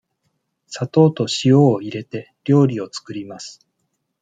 [0.65, 3.59] 砂糖と塩を入れて、料理を作ります。